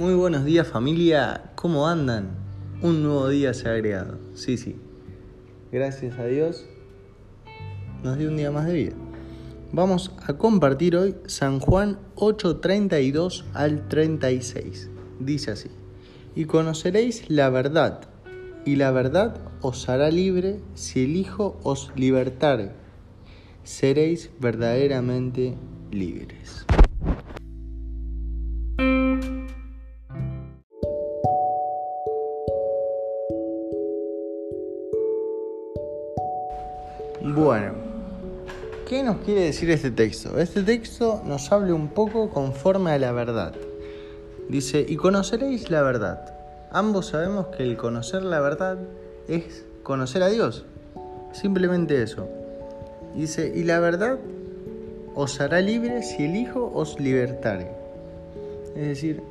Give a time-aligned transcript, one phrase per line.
[0.00, 2.30] Muy buenos días familia, ¿cómo andan?
[2.80, 4.76] Un nuevo día se ha agregado, sí, sí.
[5.70, 6.64] Gracias a Dios
[8.02, 8.92] nos dio un día más de vida.
[9.72, 14.88] Vamos a compartir hoy San Juan 8:32 al 36.
[15.18, 15.68] Dice así,
[16.34, 18.08] y conoceréis la verdad,
[18.64, 22.70] y la verdad os hará libre si el Hijo os libertare.
[23.64, 25.58] Seréis verdaderamente
[25.90, 26.64] libres.
[37.22, 37.74] Bueno,
[38.88, 40.38] ¿qué nos quiere decir este texto?
[40.38, 43.54] Este texto nos habla un poco conforme a la verdad.
[44.48, 46.34] Dice, y conoceréis la verdad.
[46.72, 48.78] Ambos sabemos que el conocer la verdad
[49.28, 50.64] es conocer a Dios.
[51.32, 52.26] Simplemente eso.
[53.14, 54.18] Dice, y la verdad
[55.14, 57.70] os hará libre si el Hijo os libertare.
[58.74, 59.22] Es decir,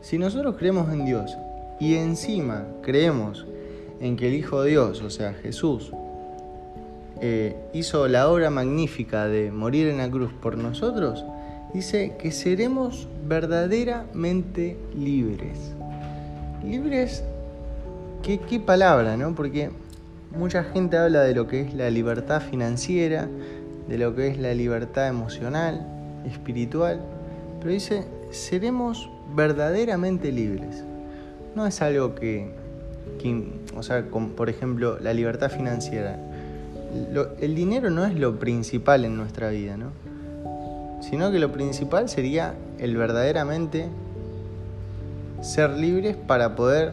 [0.00, 1.38] si nosotros creemos en Dios
[1.78, 3.46] y encima creemos
[4.00, 5.92] en que el Hijo de Dios, o sea, Jesús,
[7.20, 11.24] eh, hizo la obra magnífica de morir en la cruz por nosotros,
[11.74, 15.72] dice que seremos verdaderamente libres.
[16.64, 17.24] Libres,
[18.22, 19.34] ¿qué, palabra, no?
[19.34, 19.70] Porque
[20.36, 23.28] mucha gente habla de lo que es la libertad financiera,
[23.88, 25.86] de lo que es la libertad emocional,
[26.26, 27.00] espiritual,
[27.58, 30.84] pero dice, seremos verdaderamente libres.
[31.54, 32.52] No es algo que
[33.76, 34.04] o sea,
[34.36, 36.16] por ejemplo, la libertad financiera
[37.40, 39.92] el dinero no es lo principal en nuestra vida, ¿no?
[41.00, 43.88] Sino que lo principal sería el verdaderamente
[45.42, 46.92] ser libres para poder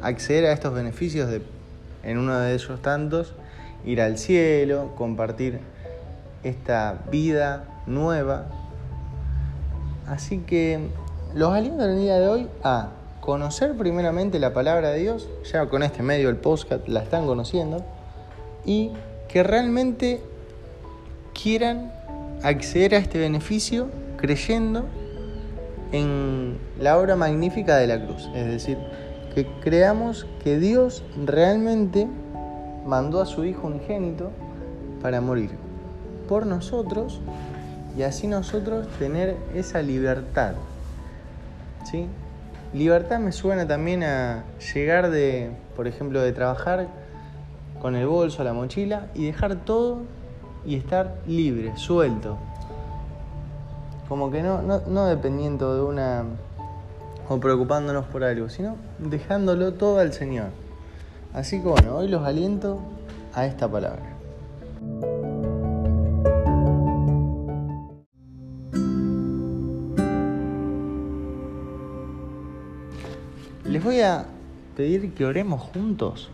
[0.00, 1.42] acceder a estos beneficios de,
[2.02, 3.34] en uno de ellos tantos,
[3.84, 5.60] ir al cielo, compartir
[6.44, 8.46] esta vida nueva.
[10.06, 10.88] Así que
[11.34, 15.82] los aliento el día de hoy a conocer primeramente la palabra de Dios, ya con
[15.82, 17.84] este medio el podcast la están conociendo,
[18.64, 18.92] y
[19.32, 20.20] que realmente
[21.32, 21.90] quieran
[22.42, 23.88] acceder a este beneficio
[24.18, 24.84] creyendo
[25.92, 28.28] en la obra magnífica de la cruz.
[28.34, 28.76] Es decir,
[29.34, 32.06] que creamos que Dios realmente
[32.84, 34.30] mandó a su Hijo unigénito
[35.00, 35.50] para morir
[36.28, 37.20] por nosotros
[37.96, 40.54] y así nosotros tener esa libertad.
[41.90, 42.06] ¿Sí?
[42.74, 44.44] Libertad me suena también a
[44.74, 46.88] llegar de, por ejemplo, de trabajar
[47.82, 50.02] con el bolso, la mochila y dejar todo
[50.64, 52.38] y estar libre, suelto.
[54.08, 56.24] Como que no, no, dependiendo de una
[57.28, 60.50] o preocupándonos por algo, sino dejándolo todo al Señor.
[61.34, 62.78] Así que bueno, hoy los aliento
[63.34, 64.16] a esta palabra.
[73.64, 74.26] Les voy a
[74.76, 76.30] pedir que oremos juntos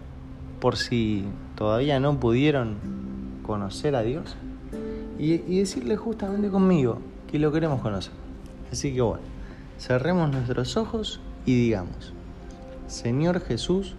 [0.61, 1.25] por si
[1.57, 2.77] todavía no pudieron
[3.43, 4.37] conocer a Dios
[5.19, 6.99] y, decirle justamente conmigo
[7.31, 8.13] que lo queremos conocer.
[8.73, 9.23] Así que bueno,
[9.79, 12.13] cerremos nuestros ojos y digamos,
[12.87, 13.95] Señor Jesús,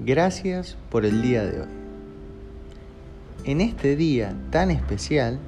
[0.00, 1.68] gracias por el día de hoy.
[3.44, 5.38] En este día tan especial,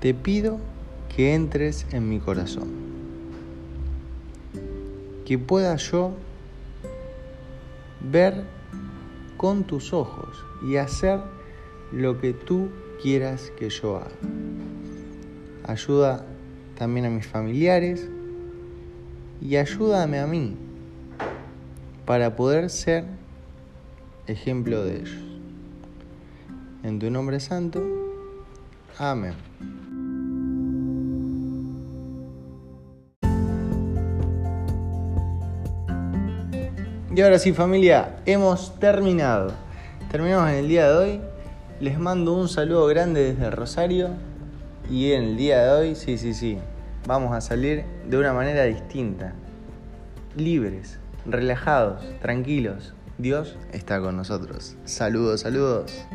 [0.00, 0.58] te pido
[1.14, 2.68] que entres en mi corazón,
[5.26, 6.12] que pueda yo
[8.00, 8.44] ver
[9.36, 11.20] con tus ojos y hacer
[11.92, 12.68] lo que tú
[13.02, 14.10] quieras que yo haga.
[15.64, 16.26] Ayuda
[16.76, 18.08] también a mis familiares
[19.40, 20.56] y ayúdame a mí
[22.04, 23.04] para poder ser
[24.26, 25.24] ejemplo de ellos.
[26.82, 27.82] En tu nombre santo,
[28.98, 29.34] amén.
[37.18, 39.50] Y ahora sí familia, hemos terminado.
[40.08, 41.20] Terminamos en el día de hoy.
[41.80, 44.10] Les mando un saludo grande desde Rosario.
[44.88, 46.58] Y en el día de hoy, sí, sí, sí,
[47.08, 49.32] vamos a salir de una manera distinta.
[50.36, 52.94] Libres, relajados, tranquilos.
[53.18, 54.76] Dios está con nosotros.
[54.84, 56.06] Saludos, saludos.